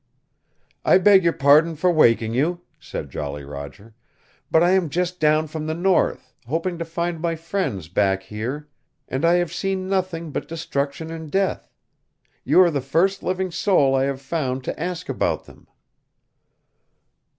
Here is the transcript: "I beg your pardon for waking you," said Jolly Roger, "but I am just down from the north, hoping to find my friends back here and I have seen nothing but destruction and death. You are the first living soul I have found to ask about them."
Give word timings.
"I 0.83 0.97
beg 0.97 1.23
your 1.23 1.33
pardon 1.33 1.75
for 1.75 1.91
waking 1.91 2.33
you," 2.33 2.61
said 2.79 3.11
Jolly 3.11 3.43
Roger, 3.43 3.93
"but 4.49 4.63
I 4.63 4.71
am 4.71 4.89
just 4.89 5.19
down 5.19 5.45
from 5.45 5.67
the 5.67 5.75
north, 5.75 6.33
hoping 6.47 6.79
to 6.79 6.85
find 6.85 7.21
my 7.21 7.35
friends 7.35 7.87
back 7.87 8.23
here 8.23 8.67
and 9.07 9.23
I 9.23 9.33
have 9.35 9.53
seen 9.53 9.87
nothing 9.87 10.31
but 10.31 10.47
destruction 10.47 11.11
and 11.11 11.31
death. 11.31 11.71
You 12.43 12.61
are 12.61 12.71
the 12.71 12.81
first 12.81 13.21
living 13.21 13.51
soul 13.51 13.93
I 13.93 14.05
have 14.05 14.21
found 14.23 14.63
to 14.63 14.79
ask 14.81 15.07
about 15.07 15.45
them." 15.45 15.67